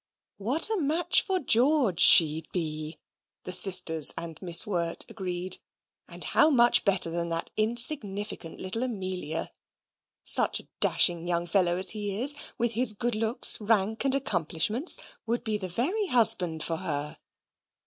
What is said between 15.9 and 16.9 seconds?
husband for